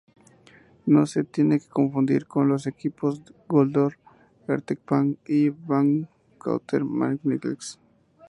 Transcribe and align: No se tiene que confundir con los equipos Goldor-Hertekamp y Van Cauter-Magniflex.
No 0.87 1.05
se 1.05 1.23
tiene 1.23 1.59
que 1.59 1.67
confundir 1.67 2.25
con 2.25 2.47
los 2.47 2.65
equipos 2.65 3.21
Goldor-Hertekamp 3.47 5.19
y 5.27 5.49
Van 5.49 6.09
Cauter-Magniflex. 6.39 7.77